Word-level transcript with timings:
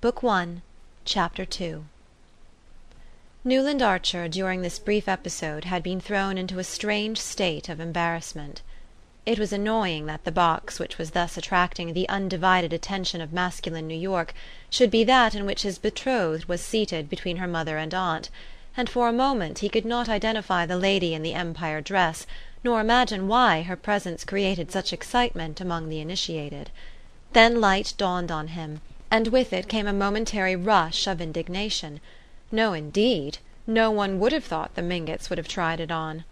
Book 0.00 0.22
One, 0.22 0.62
Chapter 1.04 1.44
Two 1.44 1.84
Newland 3.44 3.82
Archer 3.82 4.28
during 4.28 4.62
this 4.62 4.78
brief 4.78 5.06
episode 5.06 5.64
had 5.64 5.82
been 5.82 6.00
thrown 6.00 6.38
into 6.38 6.58
a 6.58 6.64
strange 6.64 7.18
state 7.18 7.68
of 7.68 7.80
embarrassment. 7.80 8.62
It 9.26 9.38
was 9.38 9.52
annoying 9.52 10.06
that 10.06 10.24
the 10.24 10.32
box 10.32 10.78
which 10.78 10.96
was 10.96 11.10
thus 11.10 11.36
attracting 11.36 11.92
the 11.92 12.08
undivided 12.08 12.72
attention 12.72 13.20
of 13.20 13.34
masculine 13.34 13.86
New 13.86 13.94
York 13.94 14.32
should 14.70 14.90
be 14.90 15.04
that 15.04 15.34
in 15.34 15.44
which 15.44 15.64
his 15.64 15.76
betrothed 15.76 16.46
was 16.46 16.62
seated 16.62 17.10
between 17.10 17.36
her 17.36 17.46
mother 17.46 17.76
and 17.76 17.92
aunt, 17.92 18.30
and 18.78 18.88
for 18.88 19.06
a 19.06 19.12
moment 19.12 19.58
he 19.58 19.68
could 19.68 19.84
not 19.84 20.08
identify 20.08 20.64
the 20.64 20.78
lady 20.78 21.12
in 21.12 21.22
the 21.22 21.34
Empire 21.34 21.82
dress, 21.82 22.26
nor 22.64 22.80
imagine 22.80 23.28
why 23.28 23.60
her 23.60 23.76
presence 23.76 24.24
created 24.24 24.72
such 24.72 24.94
excitement 24.94 25.60
among 25.60 25.90
the 25.90 26.00
initiated. 26.00 26.70
Then 27.34 27.60
light 27.60 27.92
dawned 27.98 28.32
on 28.32 28.48
him 28.48 28.80
and 29.10 29.26
with 29.26 29.52
it 29.52 29.66
came 29.66 29.88
a 29.88 29.92
momentary 29.92 30.54
rush 30.54 31.08
of 31.08 31.20
indignation. 31.20 31.98
No 32.52 32.74
indeed 32.74 33.38
no 33.66 33.90
one 33.90 34.20
would 34.20 34.30
have 34.30 34.44
thought 34.44 34.76
the 34.76 34.82
Mingotts 34.82 35.28
would 35.28 35.36
have 35.36 35.48
tried 35.48 35.80
it 35.80 35.90
on. 35.90 36.22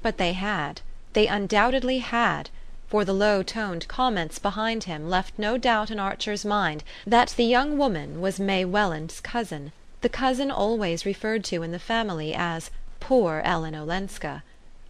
But 0.00 0.16
they 0.16 0.32
had 0.34 0.80
they 1.12 1.26
undoubtedly 1.26 1.98
had 1.98 2.48
for 2.86 3.04
the 3.04 3.12
low 3.12 3.42
toned 3.42 3.88
comments 3.88 4.38
behind 4.38 4.84
him 4.84 5.10
left 5.10 5.40
no 5.40 5.58
doubt 5.58 5.90
in 5.90 5.98
Archer's 5.98 6.44
mind 6.44 6.84
that 7.04 7.30
the 7.30 7.42
young 7.42 7.76
woman 7.76 8.20
was 8.20 8.38
May 8.38 8.64
Welland's 8.64 9.18
cousin, 9.20 9.72
the 10.00 10.08
cousin 10.08 10.52
always 10.52 11.04
referred 11.04 11.42
to 11.46 11.64
in 11.64 11.72
the 11.72 11.80
family 11.80 12.32
as 12.32 12.70
"poor 13.00 13.42
Ellen 13.44 13.74
Olenska." 13.74 14.44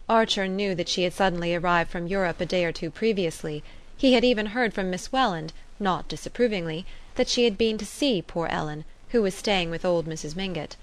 Archer 0.07 0.47
knew 0.47 0.75
that 0.75 0.89
she 0.89 1.03
had 1.05 1.13
suddenly 1.13 1.55
arrived 1.55 1.89
from 1.89 2.05
Europe 2.05 2.39
a 2.39 2.45
day 2.45 2.65
or 2.65 2.71
two 2.71 2.91
previously; 2.91 3.63
he 3.97 4.13
had 4.13 4.23
even 4.23 4.45
heard 4.47 4.75
from 4.75 4.91
Miss 4.91 5.11
Welland, 5.11 5.53
not 5.79 6.07
disapprovingly 6.07 6.85
that 7.15 7.29
she 7.29 7.43
had 7.43 7.57
been 7.57 7.77
to 7.77 7.85
see 7.85 8.21
poor 8.21 8.47
Ellen, 8.47 8.85
who 9.09 9.21
was 9.21 9.35
staying 9.35 9.69
with 9.69 9.83
old 9.83 10.05
Mrs. 10.05 10.35
Mingott. 10.35 10.75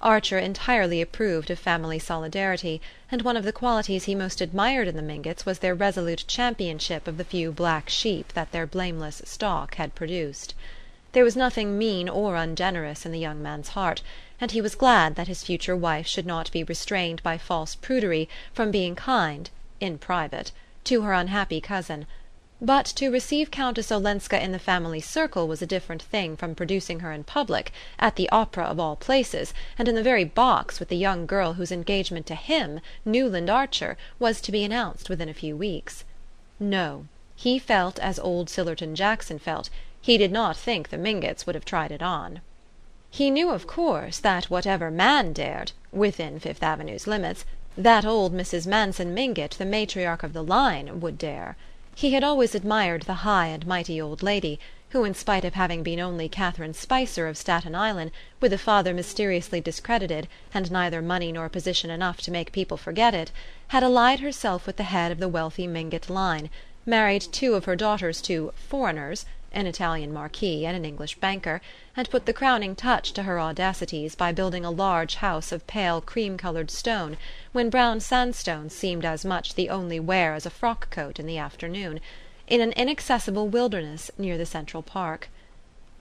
Archer 0.00 0.38
entirely 0.38 1.00
approved 1.00 1.50
of 1.50 1.58
family 1.58 1.98
solidarity, 1.98 2.80
and 3.10 3.22
one 3.22 3.36
of 3.36 3.44
the 3.44 3.52
qualities 3.52 4.04
he 4.04 4.14
most 4.14 4.40
admired 4.40 4.88
in 4.88 4.96
the 4.96 5.02
Mingotts 5.02 5.46
was 5.46 5.60
their 5.60 5.74
resolute 5.74 6.24
championship 6.26 7.06
of 7.06 7.18
the 7.18 7.24
few 7.24 7.52
black 7.52 7.88
sheep 7.88 8.32
that 8.32 8.50
their 8.50 8.66
blameless 8.66 9.22
stock 9.24 9.76
had 9.76 9.94
produced. 9.94 10.54
There 11.12 11.24
was 11.24 11.36
nothing 11.36 11.78
mean 11.78 12.08
or 12.08 12.36
ungenerous 12.36 13.06
in 13.06 13.12
the 13.12 13.18
young 13.18 13.42
man's 13.42 13.70
heart, 13.70 14.02
and 14.40 14.50
he 14.50 14.60
was 14.60 14.74
glad 14.74 15.14
that 15.14 15.28
his 15.28 15.44
future 15.44 15.76
wife 15.76 16.06
should 16.06 16.26
not 16.26 16.50
be 16.50 16.64
restrained 16.64 17.22
by 17.22 17.38
false 17.38 17.76
prudery 17.76 18.28
from 18.52 18.70
being 18.70 18.96
kind 18.96 19.50
in 19.78 19.98
private 19.98 20.52
to 20.84 21.02
her 21.02 21.12
unhappy 21.12 21.60
cousin 21.60 22.06
but 22.64 22.86
to 22.86 23.10
receive 23.10 23.50
Countess 23.50 23.90
Olenska 23.90 24.40
in 24.40 24.52
the 24.52 24.58
family 24.58 25.00
circle 25.00 25.48
was 25.48 25.60
a 25.60 25.66
different 25.66 26.00
thing 26.00 26.36
from 26.36 26.54
producing 26.54 27.00
her 27.00 27.10
in 27.10 27.24
public, 27.24 27.72
at 27.98 28.14
the 28.14 28.30
opera 28.30 28.62
of 28.62 28.78
all 28.78 28.94
places, 28.94 29.52
and 29.76 29.88
in 29.88 29.96
the 29.96 30.02
very 30.02 30.22
box 30.22 30.78
with 30.78 30.88
the 30.88 30.96
young 30.96 31.26
girl 31.26 31.54
whose 31.54 31.72
engagement 31.72 32.24
to 32.24 32.36
him, 32.36 32.78
Newland 33.04 33.50
Archer, 33.50 33.96
was 34.20 34.40
to 34.40 34.52
be 34.52 34.62
announced 34.62 35.10
within 35.10 35.28
a 35.28 35.34
few 35.34 35.56
weeks. 35.56 36.04
No, 36.60 37.06
he 37.34 37.58
felt 37.58 37.98
as 37.98 38.20
old 38.20 38.46
Sillerton 38.48 38.94
Jackson 38.94 39.40
felt: 39.40 39.68
he 40.00 40.16
did 40.16 40.30
not 40.30 40.56
think 40.56 40.90
the 40.90 40.96
Mingotts 40.96 41.46
would 41.46 41.56
have 41.56 41.64
tried 41.64 41.90
it 41.90 42.00
on. 42.00 42.42
He 43.10 43.28
knew 43.28 43.50
of 43.50 43.66
course 43.66 44.20
that 44.20 44.50
whatever 44.50 44.88
man 44.88 45.32
dared 45.32 45.72
within 45.90 46.38
Fifth 46.38 46.62
Avenue's 46.62 47.08
limits 47.08 47.44
that 47.76 48.04
old 48.04 48.32
Mrs. 48.32 48.68
Manson 48.68 49.12
Mingott, 49.12 49.58
the 49.58 49.64
matriarch 49.64 50.22
of 50.22 50.32
the 50.32 50.44
line, 50.44 51.00
would 51.00 51.18
dare. 51.18 51.56
He 51.94 52.14
had 52.14 52.24
always 52.24 52.54
admired 52.54 53.02
the 53.02 53.12
high 53.20 53.48
and 53.48 53.66
mighty 53.66 54.00
old 54.00 54.22
lady, 54.22 54.58
who, 54.92 55.04
in 55.04 55.12
spite 55.12 55.44
of 55.44 55.52
having 55.52 55.82
been 55.82 56.00
only 56.00 56.26
Catherine 56.26 56.72
Spicer 56.72 57.28
of 57.28 57.36
Staten 57.36 57.74
Island, 57.74 58.12
with 58.40 58.50
a 58.54 58.56
father 58.56 58.94
mysteriously 58.94 59.60
discredited 59.60 60.26
and 60.54 60.70
neither 60.70 61.02
money 61.02 61.32
nor 61.32 61.50
position 61.50 61.90
enough 61.90 62.16
to 62.22 62.30
make 62.30 62.50
people 62.50 62.78
forget 62.78 63.12
it, 63.12 63.30
had 63.68 63.82
allied 63.82 64.20
herself 64.20 64.66
with 64.66 64.78
the 64.78 64.84
head 64.84 65.12
of 65.12 65.18
the 65.18 65.28
wealthy 65.28 65.66
Mingott 65.66 66.08
line, 66.08 66.48
married 66.86 67.26
two 67.30 67.52
of 67.56 67.66
her 67.66 67.76
daughters 67.76 68.22
to 68.22 68.54
"foreigners" 68.56 69.26
an 69.52 69.66
Italian 69.66 70.12
marquis 70.12 70.66
and 70.66 70.76
an 70.76 70.84
English 70.84 71.16
banker, 71.16 71.60
and 71.96 72.10
put 72.10 72.26
the 72.26 72.32
crowning 72.32 72.74
touch 72.74 73.12
to 73.12 73.24
her 73.24 73.38
audacities 73.38 74.14
by 74.14 74.32
building 74.32 74.64
a 74.64 74.70
large 74.70 75.16
house 75.16 75.52
of 75.52 75.66
pale 75.66 76.00
cream 76.00 76.36
coloured 76.36 76.70
stone 76.70 77.16
when 77.52 77.70
brown 77.70 78.00
sandstone 78.00 78.70
seemed 78.70 79.04
as 79.04 79.24
much 79.24 79.54
the 79.54 79.68
only 79.68 80.00
wear 80.00 80.34
as 80.34 80.46
a 80.46 80.50
frock 80.50 80.90
coat 80.90 81.18
in 81.18 81.26
the 81.26 81.38
afternoon, 81.38 82.00
in 82.46 82.60
an 82.60 82.72
inaccessible 82.72 83.48
wilderness 83.48 84.10
near 84.18 84.36
the 84.36 84.46
Central 84.46 84.82
Park. 84.82 85.28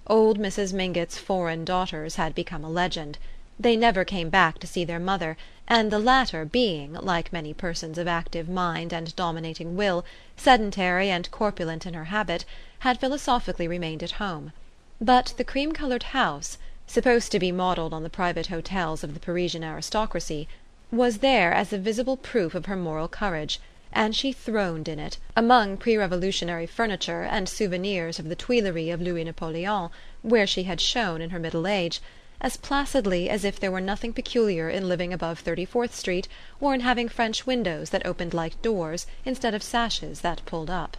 Old 0.07 0.39
Mrs. 0.39 0.73
Mingott's 0.73 1.17
foreign 1.17 1.63
daughters 1.63 2.15
had 2.15 2.33
become 2.33 2.63
a 2.63 2.69
legend. 2.69 3.17
They 3.63 3.75
never 3.75 4.03
came 4.03 4.31
back 4.31 4.57
to 4.57 4.65
see 4.65 4.83
their 4.83 4.97
mother, 4.99 5.37
and 5.67 5.91
the 5.91 5.99
latter 5.99 6.45
being, 6.45 6.93
like 6.93 7.31
many 7.31 7.53
persons 7.53 7.99
of 7.99 8.07
active 8.07 8.49
mind 8.49 8.91
and 8.91 9.15
dominating 9.15 9.75
will, 9.77 10.03
sedentary 10.35 11.11
and 11.11 11.29
corpulent 11.29 11.85
in 11.85 11.93
her 11.93 12.05
habit, 12.05 12.43
had 12.79 12.99
philosophically 12.99 13.67
remained 13.67 14.01
at 14.01 14.13
home; 14.13 14.51
but 14.99 15.35
the 15.37 15.43
cream 15.43 15.73
coloured 15.73 16.01
house, 16.17 16.57
supposed 16.87 17.31
to 17.33 17.37
be 17.39 17.51
modelled 17.51 17.93
on 17.93 18.01
the 18.01 18.09
private 18.09 18.47
hotels 18.47 19.03
of 19.03 19.13
the 19.13 19.19
Parisian 19.19 19.63
aristocracy, 19.63 20.47
was 20.91 21.19
there 21.19 21.53
as 21.53 21.71
a 21.71 21.77
visible 21.77 22.17
proof 22.17 22.55
of 22.55 22.65
her 22.65 22.75
moral 22.75 23.07
courage, 23.07 23.59
and 23.93 24.15
she 24.15 24.31
throned 24.31 24.87
in 24.87 24.97
it, 24.97 25.19
among 25.35 25.77
pre 25.77 25.95
revolutionary 25.97 26.65
furniture 26.65 27.21
and 27.21 27.47
souvenirs 27.47 28.17
of 28.17 28.27
the 28.27 28.35
Tuileries 28.35 28.91
of 28.91 29.01
Louis 29.03 29.23
Napoleon, 29.23 29.91
where 30.23 30.47
she 30.47 30.63
had 30.63 30.81
shone 30.81 31.21
in 31.21 31.29
her 31.29 31.37
middle 31.37 31.67
age, 31.67 32.01
as 32.41 32.57
placidly 32.57 33.29
as 33.29 33.45
if 33.45 33.59
there 33.59 33.71
were 33.71 33.79
nothing 33.79 34.11
peculiar 34.11 34.67
in 34.67 34.89
living 34.89 35.13
above 35.13 35.39
Thirty 35.39 35.63
fourth 35.63 35.95
Street 35.95 36.27
or 36.59 36.73
in 36.73 36.79
having 36.79 37.07
French 37.07 37.45
windows 37.45 37.91
that 37.91 38.03
opened 38.03 38.33
like 38.33 38.59
doors 38.63 39.05
instead 39.23 39.53
of 39.53 39.61
sashes 39.61 40.21
that 40.21 40.43
pulled 40.47 40.69
up. 40.69 40.97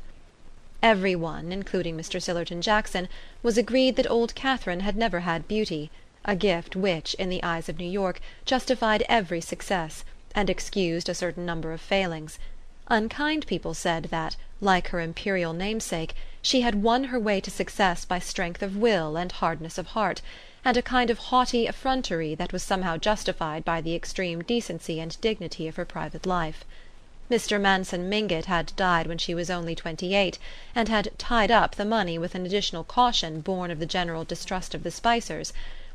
Every 0.82 1.16
one, 1.16 1.50
including 1.50 1.96
Mr. 1.96 2.22
Sillerton 2.22 2.60
Jackson, 2.60 3.08
was 3.42 3.58
agreed 3.58 3.96
that 3.96 4.10
old 4.10 4.34
Catherine 4.34 4.80
had 4.80 4.96
never 4.96 5.20
had 5.20 5.48
beauty, 5.48 5.90
a 6.24 6.36
gift 6.36 6.76
which, 6.76 7.14
in 7.14 7.28
the 7.28 7.42
eyes 7.42 7.68
of 7.68 7.78
New 7.78 7.90
York, 7.90 8.20
justified 8.44 9.04
every 9.08 9.40
success, 9.40 10.04
and 10.36 10.48
excused 10.48 11.08
a 11.08 11.14
certain 11.14 11.44
number 11.44 11.72
of 11.72 11.80
failings. 11.80 12.38
Unkind 12.86 13.46
people 13.48 13.74
said 13.74 14.04
that, 14.10 14.36
like 14.60 14.88
her 14.88 15.00
imperial 15.00 15.52
namesake, 15.52 16.14
she 16.40 16.60
had 16.60 16.82
won 16.82 17.04
her 17.04 17.18
way 17.18 17.40
to 17.40 17.50
success 17.50 18.04
by 18.04 18.18
strength 18.20 18.62
of 18.62 18.76
will 18.76 19.16
and 19.16 19.32
hardness 19.32 19.78
of 19.78 19.88
heart, 19.88 20.20
and 20.64 20.76
a 20.76 20.82
kind 20.82 21.10
of 21.10 21.18
haughty 21.18 21.66
effrontery 21.66 22.36
that 22.36 22.52
was 22.52 22.62
somehow 22.62 22.96
justified 22.96 23.64
by 23.64 23.80
the 23.80 23.96
extreme 23.96 24.42
decency 24.44 25.00
and 25.00 25.20
dignity 25.20 25.66
of 25.66 25.74
her 25.74 25.84
private 25.84 26.24
life. 26.24 26.64
Mr. 27.28 27.60
Manson 27.60 28.08
Mingott 28.08 28.44
had 28.44 28.72
died 28.76 29.08
when 29.08 29.18
she 29.18 29.34
was 29.34 29.50
only 29.50 29.74
twenty 29.74 30.14
eight, 30.14 30.38
and 30.74 30.88
had 30.88 31.10
"tied 31.18 31.50
up" 31.50 31.74
the 31.74 31.84
money 31.84 32.16
with 32.16 32.36
an 32.36 32.46
additional 32.46 32.84
caution 32.84 33.40
born 33.40 33.72
of 33.72 33.80
the 33.80 33.86
general 33.86 34.22
distrust 34.22 34.72
of 34.72 34.84
the 34.84 34.90
Spicers; 34.92 35.52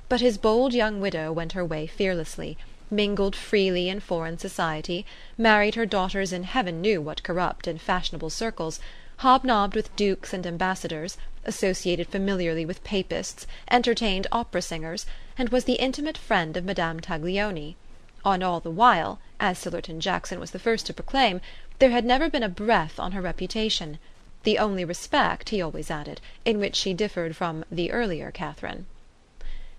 but 0.10 0.20
his 0.20 0.38
bold 0.38 0.74
young 0.74 1.00
widow 1.00 1.32
went 1.32 1.54
her 1.54 1.64
way 1.64 1.88
fearlessly, 1.88 2.58
mingled 2.92 3.38
freely 3.38 3.88
in 3.88 4.02
foreign 4.02 4.38
society, 4.38 5.06
married 5.38 5.76
her 5.76 5.86
daughters 5.86 6.34
in 6.34 6.44
heaven 6.44 6.82
knew 6.82 7.02
what 7.02 7.24
corrupt 7.24 7.68
and 7.68 7.82
fashionable 7.82 8.30
circles, 8.30 8.82
hobnobbed 9.22 9.76
with 9.76 9.96
dukes 9.96 10.32
and 10.32 10.46
ambassadors, 10.46 11.18
associated 11.44 12.08
familiarly 12.08 12.66
with 12.66 12.84
papists, 12.84 13.48
entertained 13.72 14.28
opera 14.32 14.62
singers, 14.62 15.06
and 15.38 15.50
was 15.50 15.64
the 15.64 15.82
intimate 15.82 16.18
friend 16.18 16.56
of 16.56 16.64
Madame 16.64 17.00
Taglioni 17.00 17.76
on 18.24 18.44
all 18.44 18.60
the 18.60 18.70
while, 18.70 19.20
as 19.40 19.58
Sillerton 19.58 20.00
Jackson 20.00 20.40
was 20.40 20.52
the 20.52 20.60
first 20.60 20.86
to 20.86 20.94
proclaim, 20.94 21.42
there 21.80 21.90
had 21.90 22.06
never 22.06 22.30
been 22.30 22.44
a 22.44 22.50
breath 22.50 23.00
on 23.00 23.14
her 23.14 23.22
reputation 23.22 23.98
the 24.44 24.60
only 24.60 24.86
respect, 24.86 25.50
he 25.50 25.62
always 25.62 25.90
added, 25.90 26.22
in 26.46 26.60
which 26.60 26.76
she 26.76 26.94
differed 26.94 27.36
from 27.36 27.66
the 27.72 27.92
earlier 27.92 28.30
Catherine. 28.32 28.86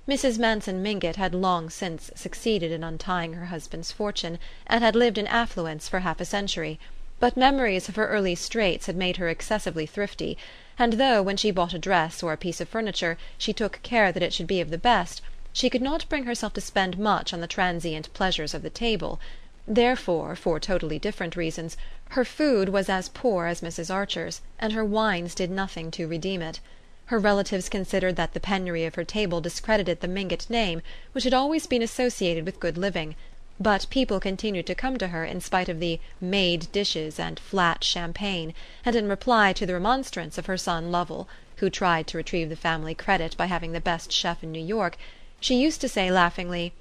Mrs. 0.08 0.38
Manson 0.38 0.82
Mingott 0.82 1.16
had 1.16 1.34
long 1.34 1.70
since 1.70 2.10
succeeded 2.14 2.72
in 2.72 2.82
untying 2.82 3.34
her 3.34 3.46
husband's 3.46 3.92
fortune, 3.92 4.38
and 4.66 4.82
had 4.82 4.96
lived 4.96 5.18
in 5.18 5.26
affluence 5.26 5.88
for 5.88 6.00
half 6.00 6.20
a 6.20 6.24
century; 6.24 6.80
but 7.20 7.36
memories 7.36 7.88
of 7.88 7.96
her 7.96 8.06
early 8.06 8.36
straits 8.36 8.86
had 8.86 8.94
made 8.94 9.16
her 9.16 9.28
excessively 9.28 9.86
thrifty, 9.86 10.38
and 10.78 10.92
though, 10.92 11.20
when 11.20 11.36
she 11.36 11.50
bought 11.50 11.74
a 11.74 11.78
dress 11.78 12.22
or 12.22 12.32
a 12.32 12.36
piece 12.36 12.60
of 12.60 12.68
furniture, 12.68 13.18
she 13.36 13.52
took 13.52 13.80
care 13.82 14.12
that 14.12 14.22
it 14.22 14.32
should 14.32 14.46
be 14.46 14.60
of 14.60 14.70
the 14.70 14.78
best 14.78 15.20
she 15.52 15.68
could 15.68 15.82
not 15.82 16.08
bring 16.08 16.22
herself 16.26 16.52
to 16.52 16.60
spend 16.60 16.96
much 16.96 17.32
on 17.32 17.40
the 17.40 17.48
transient 17.48 18.08
pleasures 18.14 18.54
of 18.54 18.62
the 18.62 18.70
table; 18.70 19.18
therefore, 19.66 20.36
for 20.36 20.60
totally 20.60 20.96
different 20.96 21.34
reasons, 21.34 21.76
her 22.10 22.24
food 22.24 22.68
was 22.68 22.88
as 22.88 23.08
poor 23.08 23.46
as 23.46 23.62
Mrs. 23.62 23.92
Archer's, 23.92 24.40
and 24.60 24.72
her 24.72 24.84
wines 24.84 25.34
did 25.34 25.50
nothing 25.50 25.90
to 25.90 26.06
redeem 26.06 26.40
it. 26.40 26.60
Her 27.06 27.18
relatives 27.18 27.68
considered 27.68 28.14
that 28.14 28.32
the 28.32 28.38
penury 28.38 28.84
of 28.84 28.94
her 28.94 29.02
table 29.02 29.40
discredited 29.40 30.02
the 30.02 30.06
Mingott 30.06 30.48
name, 30.48 30.82
which 31.10 31.24
had 31.24 31.34
always 31.34 31.66
been 31.66 31.82
associated 31.82 32.46
with 32.46 32.60
good 32.60 32.78
living; 32.78 33.16
but 33.60 33.84
people 33.90 34.20
continued 34.20 34.64
to 34.64 34.72
come 34.72 34.96
to 34.96 35.08
her 35.08 35.24
in 35.24 35.40
spite 35.40 35.68
of 35.68 35.80
the 35.80 35.98
"made" 36.20 36.70
dishes 36.70 37.18
and 37.18 37.40
flat 37.40 37.82
champagne, 37.82 38.54
and 38.84 38.94
in 38.94 39.08
reply 39.08 39.52
to 39.52 39.66
the 39.66 39.72
remonstrance 39.74 40.38
of 40.38 40.46
her 40.46 40.56
son 40.56 40.92
Lovell, 40.92 41.26
who 41.56 41.68
tried 41.68 42.06
to 42.06 42.16
retrieve 42.16 42.50
the 42.50 42.54
family 42.54 42.94
credit 42.94 43.36
by 43.36 43.46
having 43.46 43.72
the 43.72 43.80
best 43.80 44.12
chef 44.12 44.44
in 44.44 44.52
New 44.52 44.62
York, 44.64 44.96
she 45.40 45.56
used 45.60 45.80
to 45.80 45.88
say 45.88 46.08
laughingly: 46.08 46.72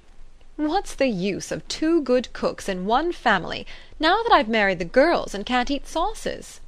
"What's 0.54 0.94
the 0.94 1.08
use 1.08 1.50
of 1.50 1.66
two 1.66 2.00
good 2.00 2.32
cooks 2.32 2.68
in 2.68 2.86
one 2.86 3.10
family, 3.10 3.66
now 3.98 4.22
that 4.22 4.32
I've 4.32 4.48
married 4.48 4.78
the 4.78 4.84
girls 4.84 5.34
and 5.34 5.44
can't 5.44 5.72
eat 5.72 5.88
sauces?" 5.88 6.60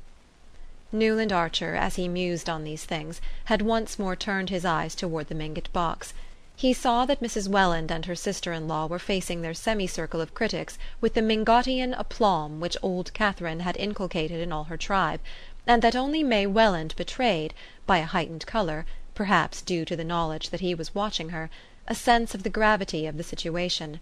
Newland 0.91 1.33
Archer, 1.33 1.77
as 1.77 1.95
he 1.95 2.09
mused 2.09 2.51
on 2.51 2.65
these 2.65 2.85
things, 2.85 3.21
had 3.45 3.63
once 3.63 3.97
more 3.97 4.17
turned 4.17 4.51
his 4.51 4.65
eyes 4.65 4.97
toward 4.97 5.29
the 5.29 5.37
Mingott 5.37 5.73
box. 5.73 6.13
He 6.61 6.75
saw 6.75 7.07
that 7.07 7.23
Mrs. 7.23 7.49
Welland 7.49 7.91
and 7.91 8.05
her 8.05 8.15
sister 8.15 8.53
in 8.53 8.69
law 8.69 8.85
were 8.85 8.99
facing 8.99 9.41
their 9.41 9.55
semicircle 9.55 10.21
of 10.21 10.35
critics 10.35 10.77
with 11.01 11.15
the 11.15 11.23
Mingottian 11.23 11.95
aplomb 11.95 12.61
which 12.61 12.77
old 12.83 13.15
Catherine 13.15 13.61
had 13.61 13.79
inculcated 13.79 14.43
in 14.43 14.53
all 14.53 14.65
her 14.65 14.77
tribe, 14.77 15.21
and 15.67 15.81
that 15.81 15.97
only 15.97 16.23
May 16.23 16.47
Welland 16.47 16.95
betrayed, 16.97 17.55
by 17.87 17.97
a 17.97 18.05
heightened 18.05 18.45
colour, 18.45 18.85
perhaps 19.15 19.63
due 19.63 19.87
to 19.87 19.97
the 19.97 20.05
knowledge 20.05 20.51
that 20.51 20.61
he 20.61 20.75
was 20.75 20.95
watching 20.95 21.31
her, 21.31 21.49
a 21.89 21.95
sense 21.95 22.35
of 22.35 22.43
the 22.43 22.51
gravity 22.51 23.07
of 23.07 23.17
the 23.17 23.25
situation. 23.25 23.99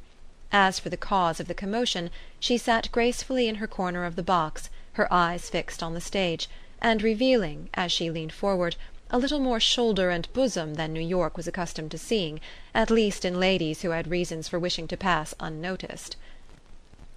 As 0.51 0.81
for 0.81 0.89
the 0.89 0.97
cause 0.97 1.39
of 1.39 1.47
the 1.47 1.55
commotion, 1.55 2.11
she 2.41 2.59
sat 2.59 2.91
gracefully 2.91 3.47
in 3.47 3.55
her 3.63 3.69
corner 3.69 4.05
of 4.05 4.17
the 4.17 4.25
box, 4.25 4.69
her 4.95 5.07
eyes 5.13 5.49
fixed 5.49 5.81
on 5.81 5.95
the 5.95 6.01
stage 6.01 6.49
and 6.83 7.05
revealing, 7.05 7.69
as 7.75 7.93
she 7.93 8.11
leaned 8.11 8.33
forward, 8.33 8.75
a 9.11 9.19
little 9.19 9.41
more 9.41 9.61
shoulder 9.61 10.11
and 10.11 10.33
bosom 10.33 10.75
than 10.75 10.93
New 10.93 11.01
York 11.01 11.37
was 11.37 11.47
accustomed 11.47 11.91
to 11.91 11.99
seeing, 11.99 12.41
at 12.75 12.91
least 12.91 13.25
in 13.25 13.41
ladies 13.41 13.83
who 13.83 13.91
had 13.91 14.11
reasons 14.11 14.49
for 14.49 14.59
wishing 14.59 14.87
to 14.89 14.97
pass 14.97 15.35
unnoticed. 15.41 16.17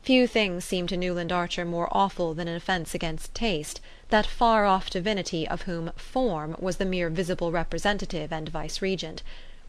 Few 0.02 0.26
things 0.26 0.66
seemed 0.66 0.90
to 0.90 0.98
Newland 0.98 1.32
Archer 1.32 1.64
more 1.64 1.88
awful 1.92 2.34
than 2.34 2.48
an 2.48 2.56
offence 2.56 2.96
against 2.96 3.36
taste, 3.36 3.80
that 4.10 4.26
far 4.26 4.66
off 4.66 4.90
divinity 4.90 5.48
of 5.48 5.64
whom 5.64 5.92
"form" 5.96 6.56
was 6.60 6.78
the 6.78 6.86
mere 6.86 7.10
visible 7.10 7.52
representative 7.52 8.34
and 8.34 8.50
vice-regent. 8.50 9.22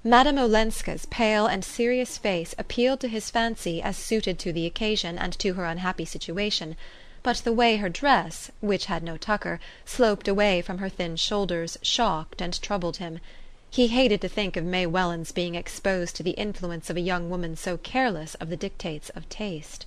Madame 0.02 0.38
Olenska's 0.38 1.06
pale 1.06 1.46
and 1.46 1.64
serious 1.64 2.18
face 2.18 2.54
appealed 2.58 2.98
to 3.00 3.08
his 3.08 3.30
fancy 3.30 3.82
as 3.82 3.96
suited 3.96 4.38
to 4.38 4.52
the 4.52 4.66
occasion 4.66 5.18
and 5.18 5.38
to 5.38 5.54
her 5.54 5.64
unhappy 5.64 6.04
situation 6.04 6.76
but 7.24 7.36
the 7.44 7.52
way 7.52 7.76
her 7.76 7.88
dress, 7.88 8.50
which 8.60 8.86
had 8.86 9.00
no 9.00 9.16
tucker, 9.16 9.60
sloped 9.84 10.26
away 10.26 10.60
from 10.60 10.78
her 10.78 10.88
thin 10.88 11.14
shoulders 11.14 11.78
shocked 11.80 12.40
and 12.42 12.60
troubled 12.60 12.96
him. 12.96 13.20
He 13.70 13.86
hated 13.86 14.20
to 14.22 14.28
think 14.28 14.56
of 14.56 14.64
May 14.64 14.86
Welland's 14.86 15.30
being 15.30 15.54
exposed 15.54 16.16
to 16.16 16.24
the 16.24 16.32
influence 16.32 16.90
of 16.90 16.96
a 16.96 17.00
young 17.00 17.30
woman 17.30 17.54
so 17.54 17.76
careless 17.76 18.34
of 18.40 18.48
the 18.48 18.56
dictates 18.56 19.08
of 19.10 19.28
taste. 19.28 19.86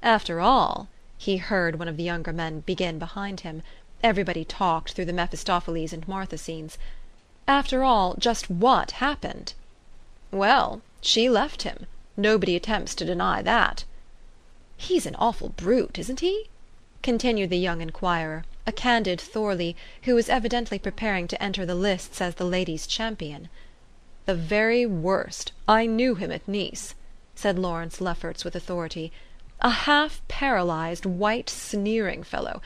"After 0.00 0.40
all," 0.40 0.86
he 1.16 1.38
heard 1.38 1.76
one 1.76 1.88
of 1.88 1.96
the 1.96 2.04
younger 2.04 2.32
men 2.32 2.60
begin 2.60 3.00
behind 3.00 3.40
him 3.40 3.64
everybody 4.04 4.44
talked 4.44 4.92
through 4.92 5.06
the 5.06 5.12
Mephistopheles 5.12 5.92
and 5.92 6.06
Martha 6.06 6.38
scenes 6.38 6.78
"after 7.48 7.82
all, 7.82 8.14
just 8.16 8.48
what 8.48 8.92
happened?" 9.02 9.54
"Well, 10.30 10.82
she 11.00 11.28
left 11.28 11.62
him. 11.62 11.86
Nobody 12.16 12.54
attempts 12.54 12.94
to 12.94 13.04
deny 13.04 13.42
that. 13.42 13.82
"He's 14.80 15.06
an 15.06 15.16
awful 15.16 15.48
brute, 15.48 15.98
isn't 15.98 16.20
he?" 16.20 16.48
continued 17.02 17.50
the 17.50 17.58
young 17.58 17.80
enquirer, 17.80 18.44
a 18.64 18.70
candid 18.70 19.20
Thorley, 19.20 19.74
who 20.04 20.14
was 20.14 20.28
evidently 20.28 20.78
preparing 20.78 21.26
to 21.26 21.42
enter 21.42 21.66
the 21.66 21.74
lists 21.74 22.20
as 22.20 22.36
the 22.36 22.44
ladies' 22.44 22.86
champion. 22.86 23.48
"The 24.26 24.36
very 24.36 24.86
worst. 24.86 25.50
I 25.66 25.86
knew 25.86 26.14
him 26.14 26.30
at 26.30 26.46
Nice," 26.46 26.94
said 27.34 27.58
Lawrence 27.58 28.00
Lefferts 28.00 28.44
with 28.44 28.54
authority. 28.54 29.10
"A 29.60 29.70
half 29.70 30.22
paralysed 30.28 31.04
white 31.04 31.50
sneering 31.50 32.22
fellow. 32.22 32.62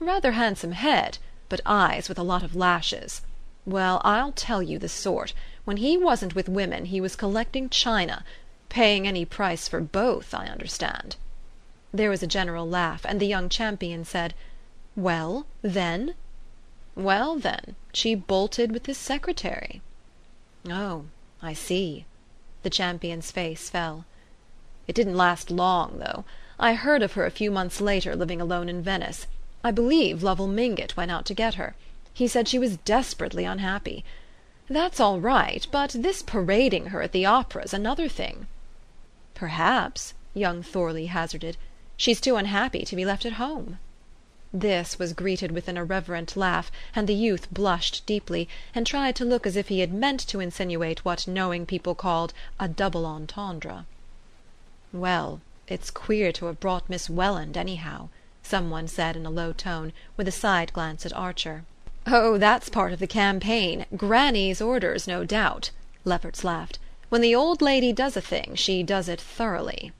Rather 0.00 0.32
handsome 0.32 0.72
head, 0.72 1.18
but 1.48 1.60
eyes 1.64 2.08
with 2.08 2.18
a 2.18 2.24
lot 2.24 2.42
of 2.42 2.56
lashes. 2.56 3.22
Well, 3.64 4.00
I'll 4.02 4.32
tell 4.32 4.64
you 4.64 4.80
the 4.80 4.88
sort: 4.88 5.32
when 5.64 5.76
he 5.76 5.96
wasn't 5.96 6.34
with 6.34 6.48
women 6.48 6.86
he 6.86 7.00
was 7.00 7.14
collecting 7.14 7.68
china 7.70 8.24
paying 8.68 9.06
any 9.06 9.24
price 9.24 9.68
for 9.68 9.80
both, 9.80 10.34
I 10.34 10.46
understand. 10.48 11.14
There 11.94 12.08
was 12.08 12.22
a 12.22 12.26
general 12.26 12.66
laugh, 12.66 13.04
and 13.04 13.20
the 13.20 13.26
young 13.26 13.50
champion 13.50 14.06
said: 14.06 14.32
"Well, 14.96 15.44
then?" 15.60 16.14
"Well, 16.96 17.36
then, 17.36 17.76
she 17.92 18.14
bolted 18.14 18.72
with 18.72 18.86
his 18.86 18.96
secretary." 18.96 19.82
"Oh, 20.70 21.04
I 21.42 21.52
see." 21.52 22.06
The 22.62 22.70
champion's 22.70 23.30
face 23.30 23.68
fell. 23.68 24.06
"It 24.88 24.94
didn't 24.94 25.18
last 25.18 25.50
long, 25.50 25.98
though. 25.98 26.24
I 26.58 26.72
heard 26.72 27.02
of 27.02 27.12
her 27.12 27.26
a 27.26 27.30
few 27.30 27.50
months 27.50 27.78
later 27.78 28.16
living 28.16 28.40
alone 28.40 28.70
in 28.70 28.82
Venice. 28.82 29.26
I 29.62 29.70
believe 29.70 30.22
Lovell 30.22 30.48
Mingott 30.48 30.96
went 30.96 31.10
out 31.10 31.26
to 31.26 31.34
get 31.34 31.56
her. 31.56 31.74
He 32.14 32.26
said 32.26 32.48
she 32.48 32.58
was 32.58 32.78
desperately 32.78 33.44
unhappy. 33.44 34.02
That's 34.66 34.98
all 34.98 35.20
right, 35.20 35.66
but 35.70 35.90
this 35.90 36.22
parading 36.22 36.86
her 36.86 37.02
at 37.02 37.12
the 37.12 37.26
opera's 37.26 37.74
another 37.74 38.08
thing." 38.08 38.46
"Perhaps," 39.34 40.14
young 40.32 40.62
Thorley 40.62 41.06
hazarded. 41.06 41.58
She's 41.98 42.22
too 42.22 42.36
unhappy 42.36 42.86
to 42.86 42.96
be 42.96 43.04
left 43.04 43.26
at 43.26 43.34
home." 43.34 43.78
This 44.50 44.98
was 44.98 45.12
greeted 45.12 45.50
with 45.52 45.68
an 45.68 45.76
irreverent 45.76 46.38
laugh, 46.38 46.72
and 46.96 47.06
the 47.06 47.12
youth 47.14 47.52
blushed 47.52 48.06
deeply, 48.06 48.48
and 48.74 48.86
tried 48.86 49.14
to 49.16 49.26
look 49.26 49.46
as 49.46 49.56
if 49.56 49.68
he 49.68 49.80
had 49.80 49.92
meant 49.92 50.20
to 50.28 50.40
insinuate 50.40 51.04
what 51.04 51.28
knowing 51.28 51.66
people 51.66 51.94
called 51.94 52.32
a 52.58 52.66
double 52.66 53.04
entendre. 53.04 53.84
"Well, 54.90 55.42
it's 55.68 55.90
queer 55.90 56.32
to 56.32 56.46
have 56.46 56.60
brought 56.60 56.88
Miss 56.88 57.10
Welland, 57.10 57.58
anyhow," 57.58 58.08
some 58.42 58.70
one 58.70 58.88
said 58.88 59.14
in 59.14 59.26
a 59.26 59.30
low 59.30 59.52
tone, 59.52 59.92
with 60.16 60.26
a 60.26 60.32
side 60.32 60.72
glance 60.72 61.04
at 61.04 61.12
Archer. 61.12 61.66
"Oh, 62.06 62.38
that's 62.38 62.70
part 62.70 62.94
of 62.94 63.00
the 63.00 63.06
campaign 63.06 63.84
granny's 63.98 64.62
orders, 64.62 65.06
no 65.06 65.24
doubt," 65.24 65.70
Lefferts 66.06 66.42
laughed. 66.42 66.78
"When 67.10 67.20
the 67.20 67.34
old 67.34 67.60
lady 67.60 67.92
does 67.92 68.16
a 68.16 68.22
thing 68.22 68.54
she 68.54 68.82
does 68.82 69.10
it 69.10 69.20
thoroughly." 69.20 69.92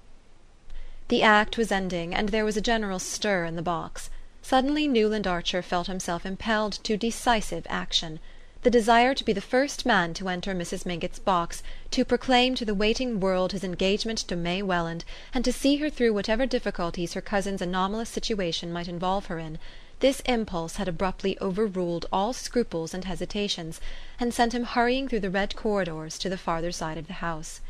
The 1.12 1.22
act 1.22 1.58
was 1.58 1.70
ending, 1.70 2.14
and 2.14 2.30
there 2.30 2.46
was 2.46 2.56
a 2.56 2.62
general 2.62 2.98
stir 2.98 3.44
in 3.44 3.54
the 3.54 3.60
box. 3.60 4.08
Suddenly 4.40 4.88
Newland 4.88 5.26
Archer 5.26 5.60
felt 5.60 5.86
himself 5.86 6.24
impelled 6.24 6.78
to 6.84 6.96
decisive 6.96 7.66
action. 7.68 8.18
The 8.62 8.70
desire 8.70 9.12
to 9.12 9.22
be 9.22 9.34
the 9.34 9.42
first 9.42 9.84
man 9.84 10.14
to 10.14 10.30
enter 10.30 10.54
Mrs. 10.54 10.86
Mingott's 10.86 11.18
box, 11.18 11.62
to 11.90 12.06
proclaim 12.06 12.54
to 12.54 12.64
the 12.64 12.74
waiting 12.74 13.20
world 13.20 13.52
his 13.52 13.62
engagement 13.62 14.20
to 14.20 14.36
May 14.36 14.62
Welland, 14.62 15.04
and 15.34 15.44
to 15.44 15.52
see 15.52 15.76
her 15.76 15.90
through 15.90 16.14
whatever 16.14 16.46
difficulties 16.46 17.12
her 17.12 17.20
cousin's 17.20 17.60
anomalous 17.60 18.08
situation 18.08 18.72
might 18.72 18.88
involve 18.88 19.26
her 19.26 19.38
in 19.38 19.58
this 20.00 20.20
impulse 20.20 20.76
had 20.76 20.88
abruptly 20.88 21.38
overruled 21.42 22.06
all 22.10 22.32
scruples 22.32 22.94
and 22.94 23.04
hesitations, 23.04 23.82
and 24.18 24.32
sent 24.32 24.54
him 24.54 24.64
hurrying 24.64 25.08
through 25.08 25.20
the 25.20 25.28
red 25.28 25.56
corridors 25.56 26.16
to 26.16 26.30
the 26.30 26.38
farther 26.38 26.72
side 26.72 26.96
of 26.96 27.06
the 27.06 27.20
house. 27.20 27.60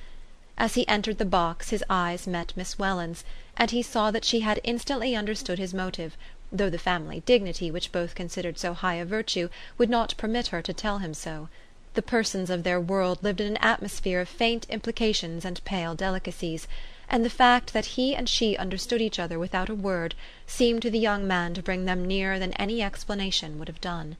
As 0.59 0.75
he 0.75 0.87
entered 0.87 1.17
the 1.17 1.25
box 1.25 1.71
his 1.71 1.83
eyes 1.89 2.27
met 2.27 2.53
Miss 2.57 2.79
Welland's, 2.79 3.25
and 3.57 3.71
he 3.71 3.81
saw 3.81 4.11
that 4.11 4.23
she 4.27 4.41
had 4.41 4.61
instantly 4.63 5.17
understood 5.17 5.59
his 5.59 5.73
motive, 5.73 6.15
though 6.53 6.69
the 6.69 6.77
family 6.79 7.21
dignity 7.25 7.71
which 7.71 7.91
both 7.91 8.15
considered 8.15 8.59
so 8.59 8.75
high 8.75 8.97
a 8.97 9.07
virtue 9.07 9.49
would 9.79 9.89
not 9.89 10.15
permit 10.19 10.49
her 10.49 10.61
to 10.61 10.75
tell 10.75 10.99
him 10.99 11.15
so. 11.15 11.49
The 11.95 12.03
persons 12.03 12.51
of 12.51 12.65
their 12.65 12.79
world 12.79 13.23
lived 13.23 13.41
in 13.41 13.47
an 13.47 13.57
atmosphere 13.63 14.21
of 14.21 14.29
faint 14.29 14.67
implications 14.69 15.47
and 15.47 15.65
pale 15.65 15.95
delicacies, 15.95 16.69
and 17.09 17.25
the 17.25 17.31
fact 17.31 17.73
that 17.73 17.97
he 17.97 18.15
and 18.15 18.29
she 18.29 18.55
understood 18.55 19.01
each 19.01 19.19
other 19.19 19.39
without 19.39 19.71
a 19.71 19.75
word 19.75 20.15
seemed 20.47 20.83
to 20.83 20.91
the 20.91 20.99
young 20.99 21.27
man 21.27 21.55
to 21.55 21.63
bring 21.63 21.87
them 21.87 22.05
nearer 22.05 22.39
than 22.39 22.53
any 22.61 22.83
explanation 22.83 23.59
would 23.59 23.69
have 23.69 23.81
done. 23.81 24.19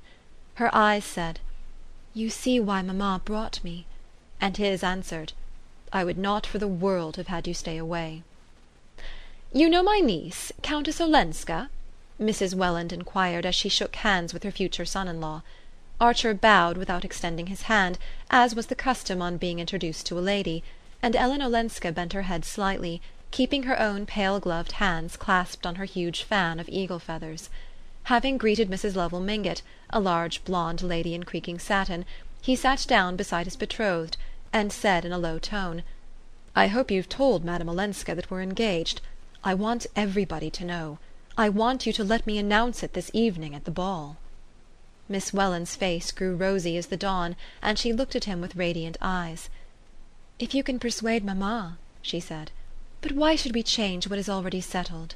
Her 0.55 0.75
eyes 0.75 1.05
said: 1.05 1.41
"You 2.15 2.31
see 2.31 2.59
why 2.59 2.81
mamma 2.81 3.21
brought 3.23 3.63
me," 3.63 3.85
and 4.41 4.57
his 4.57 4.83
answered. 4.83 5.35
I 5.95 6.05
would 6.05 6.17
not 6.17 6.47
for 6.47 6.59
the 6.59 6.67
world 6.67 7.17
have 7.17 7.27
had 7.27 7.47
you 7.47 7.53
stay 7.53 7.77
away." 7.77 8.23
"You 9.53 9.69
know 9.69 9.83
my 9.83 10.01
niece, 10.01 10.51
Countess 10.63 11.03
Olenska?" 11.03 11.69
Mrs. 12.19 12.55
Welland 12.55 12.95
enquired 12.95 13.45
as 13.45 13.55
she 13.55 13.69
shook 13.69 13.97
hands 13.97 14.33
with 14.33 14.43
her 14.43 14.51
future 14.51 14.87
son 14.87 15.07
in 15.07 15.21
law. 15.21 15.43
Archer 16.01 16.33
bowed 16.33 16.79
without 16.79 17.05
extending 17.05 17.49
his 17.49 17.63
hand, 17.63 17.99
as 18.31 18.55
was 18.55 18.69
the 18.69 18.75
custom 18.75 19.21
on 19.21 19.37
being 19.37 19.61
introduced 19.61 20.07
to 20.07 20.19
a 20.19 20.21
lady, 20.21 20.65
and 21.03 21.15
Ellen 21.15 21.43
Olenska 21.43 21.93
bent 21.93 22.15
her 22.15 22.23
head 22.23 22.47
slightly, 22.47 23.03
keeping 23.31 23.65
her 23.65 23.79
own 23.79 24.07
pale 24.07 24.41
gloved 24.41 24.73
hands 24.73 25.19
clasped 25.19 25.67
on 25.67 25.75
her 25.75 25.85
huge 25.85 26.23
fan 26.23 26.59
of 26.59 26.71
eagle 26.71 27.01
feathers. 27.01 27.51
Having 28.05 28.39
greeted 28.39 28.71
Mrs. 28.71 28.97
Lovell 28.97 29.21
Mingott, 29.21 29.61
a 29.91 30.01
large 30.01 30.43
blonde 30.45 30.81
lady 30.81 31.15
in 31.15 31.25
creaking 31.25 31.59
satin, 31.59 32.07
he 32.41 32.57
sat 32.57 32.87
down 32.89 33.15
beside 33.15 33.45
his 33.45 33.57
betrothed 33.57 34.17
and 34.53 34.71
said 34.71 35.07
in 35.07 35.13
a 35.13 35.19
low 35.19 35.39
tone: 35.39 35.83
"I 36.55 36.67
hope 36.67 36.91
you've 36.91 37.09
told 37.09 37.43
Madame 37.43 37.71
Olenska 37.71 38.15
that 38.15 38.31
we're 38.31 38.43
engaged. 38.43 39.01
I 39.43 39.55
want 39.55 39.87
everybody 39.97 40.51
to 40.51 40.65
know. 40.65 40.99
I 41.39 41.49
want 41.49 41.87
you 41.87 41.93
to 41.95 42.05
let 42.05 42.27
me 42.27 42.37
announce 42.37 42.83
it 42.83 42.93
this 42.93 43.11
evening 43.15 43.55
at 43.55 43.65
the 43.65 43.71
ball." 43.71 44.19
Miss 45.09 45.33
Welland's 45.33 45.75
face 45.75 46.13
grew 46.13 46.37
rosy 46.37 46.77
as 46.77 46.89
the 46.89 46.99
dawn, 46.99 47.35
and 47.63 47.79
she 47.79 47.95
looked 47.95 48.15
at 48.15 48.25
him 48.25 48.43
with 48.43 48.55
radiant 48.55 48.99
eyes. 49.01 49.49
"If 50.39 50.55
you 50.55 50.63
can 50.63 50.79
persuade 50.79 51.25
mamma," 51.25 51.79
she 52.03 52.21
said. 52.21 52.51
But 53.01 53.13
why 53.13 53.37
should 53.37 53.55
we 53.55 53.63
change 53.63 54.07
what 54.07 54.19
is 54.19 54.29
already 54.29 54.61
settled? 54.61 55.15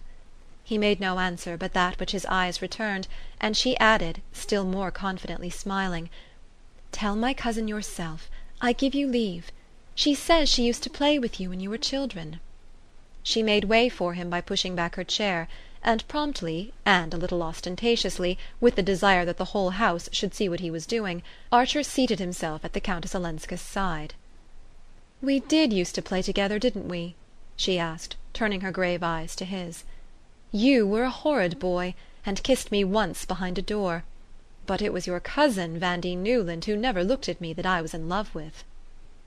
He 0.64 0.78
made 0.78 0.98
no 0.98 1.18
answer 1.18 1.58
but 1.58 1.74
that 1.74 2.00
which 2.00 2.12
his 2.12 2.24
eyes 2.24 2.62
returned, 2.62 3.06
and 3.38 3.54
she 3.54 3.76
added, 3.76 4.22
still 4.32 4.64
more 4.64 4.90
confidently 4.90 5.50
smiling, 5.50 6.08
"Tell 6.90 7.14
my 7.14 7.34
cousin 7.34 7.68
yourself. 7.68 8.30
I 8.58 8.72
give 8.72 8.94
you 8.94 9.06
leave. 9.06 9.52
She 9.94 10.14
says 10.14 10.48
she 10.48 10.64
used 10.64 10.82
to 10.84 10.88
play 10.88 11.18
with 11.18 11.38
you 11.38 11.50
when 11.50 11.60
you 11.60 11.68
were 11.68 11.76
children." 11.76 12.40
She 13.22 13.42
made 13.42 13.64
way 13.64 13.90
for 13.90 14.14
him 14.14 14.30
by 14.30 14.40
pushing 14.40 14.74
back 14.74 14.94
her 14.94 15.04
chair, 15.04 15.46
and 15.82 16.08
promptly, 16.08 16.72
and 16.86 17.12
a 17.12 17.18
little 17.18 17.42
ostentatiously, 17.42 18.38
with 18.58 18.76
the 18.76 18.82
desire 18.82 19.26
that 19.26 19.36
the 19.36 19.52
whole 19.52 19.70
house 19.76 20.08
should 20.10 20.32
see 20.32 20.48
what 20.48 20.60
he 20.60 20.70
was 20.70 20.86
doing, 20.86 21.22
Archer 21.52 21.82
seated 21.82 22.18
himself 22.18 22.64
at 22.64 22.72
the 22.72 22.80
Countess 22.80 23.14
Olenska's 23.14 23.60
side. 23.60 24.14
"We 25.20 25.40
did 25.40 25.70
use 25.74 25.92
to 25.92 26.00
play 26.00 26.22
together, 26.22 26.58
didn't 26.58 26.88
we?" 26.88 27.14
she 27.56 27.78
asked, 27.78 28.16
turning 28.32 28.62
her 28.62 28.72
grave 28.72 29.02
eyes 29.02 29.36
to 29.36 29.44
his. 29.44 29.84
"You 30.50 30.86
were 30.86 31.04
a 31.04 31.10
horrid 31.10 31.58
boy, 31.58 31.94
and 32.24 32.42
kissed 32.42 32.72
me 32.72 32.84
once 32.84 33.26
behind 33.26 33.58
a 33.58 33.62
door. 33.62 34.04
But 34.66 34.82
it 34.82 34.92
was 34.92 35.06
your 35.06 35.20
cousin, 35.20 35.78
Vandie 35.78 36.16
Newland, 36.16 36.64
who 36.64 36.76
never 36.76 37.04
looked 37.04 37.28
at 37.28 37.40
me 37.40 37.52
that 37.52 37.64
I 37.66 37.80
was 37.80 37.94
in 37.94 38.08
love 38.08 38.34
with." 38.34 38.64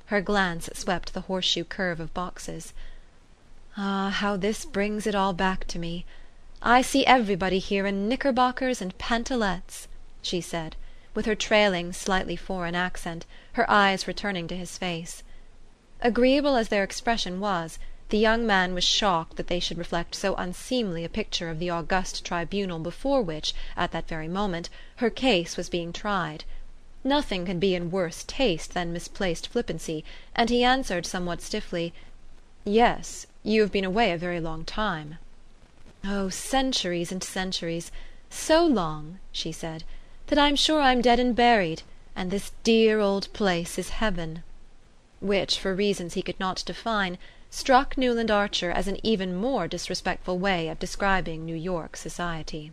Her 0.08 0.20
glance 0.20 0.70
swept 0.74 1.14
the 1.14 1.22
horseshoe 1.22 1.64
curve 1.64 2.02
of 2.02 2.14
boxes. 2.14 2.74
Ah, 3.78 4.10
how 4.10 4.36
this 4.36 4.66
brings 4.66 5.08
it 5.08 5.16
all 5.16 5.32
back 5.32 5.66
to 5.68 5.80
me! 5.80 6.06
I 6.62 6.82
see 6.82 7.06
everybody 7.06 7.60
here 7.60 7.86
in 7.86 8.10
knickerbockers 8.10 8.82
and 8.82 8.98
pantalettes," 8.98 9.88
she 10.22 10.42
said, 10.42 10.76
with 11.14 11.26
her 11.26 11.36
trailing, 11.36 11.94
slightly 11.94 12.36
foreign 12.36 12.76
accent, 12.76 13.26
her 13.54 13.70
eyes 13.72 14.08
returning 14.08 14.46
to 14.50 14.58
his 14.58 14.78
face. 14.78 15.24
Agreeable 16.02 16.58
as 16.58 16.68
their 16.68 16.84
expression 16.84 17.40
was, 17.40 17.80
the 18.10 18.18
young 18.18 18.46
man 18.46 18.74
was 18.74 18.84
shocked 18.84 19.38
that 19.38 19.48
they 19.48 19.60
should 19.60 19.78
reflect 19.78 20.16
so 20.16 20.34
unseemly 20.36 21.06
a 21.06 21.10
picture 21.10 21.50
of 21.50 21.60
the 21.60 21.70
august 21.70 22.26
tribunal 22.26 22.80
before 22.80 23.22
which, 23.22 23.54
at 23.78 23.92
that 23.92 24.08
very 24.08 24.28
moment, 24.28 24.68
her 24.96 25.12
case 25.12 25.56
was 25.56 25.70
being 25.70 25.94
tried. 25.94 26.44
Nothing 27.04 27.46
could 27.46 27.60
be 27.60 27.76
in 27.76 27.92
worse 27.92 28.24
taste 28.26 28.74
than 28.74 28.92
misplaced 28.92 29.48
flippancy, 29.48 30.04
and 30.36 30.50
he 30.50 30.64
answered 30.64 31.06
somewhat 31.06 31.42
stiffly: 31.42 31.94
"Yes. 32.66 33.28
You 33.44 33.62
have 33.62 33.72
been 33.72 33.86
away 33.86 34.12
a 34.12 34.18
very 34.18 34.40
long 34.40 34.66
time." 34.66 35.20
"Oh, 36.04 36.30
centuries 36.30 37.12
and 37.12 37.24
centuries 37.24 37.92
so 38.30 38.66
long," 38.66 39.20
she 39.32 39.52
said, 39.52 39.84
"that 40.28 40.40
I'm 40.40 40.56
sure 40.56 40.82
I'm 40.82 41.02
dead 41.02 41.20
and 41.20 41.36
buried, 41.36 41.84
and 42.16 42.32
this 42.32 42.52
dear 42.64 43.00
old 43.00 43.32
place 43.34 43.78
is 43.78 43.90
heaven." 43.90 44.42
Which, 45.22 45.60
for 45.60 45.76
reasons 45.76 46.16
he 46.16 46.22
could 46.22 46.40
not 46.40 46.64
define, 46.66 47.18
struck 47.50 47.98
Newland 47.98 48.30
Archer 48.30 48.72
as 48.72 48.88
an 48.88 48.98
even 49.04 49.36
more 49.36 49.68
disrespectful 49.68 50.38
way 50.38 50.68
of 50.68 50.80
describing 50.80 51.46
New 51.46 51.56
York 51.56 51.98
society. 51.98 52.72